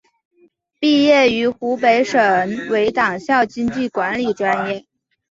[0.79, 2.17] 毕业于湖北省
[2.69, 4.87] 委党校经济管理专业。